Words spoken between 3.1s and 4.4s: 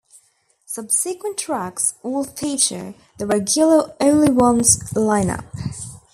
the regular Only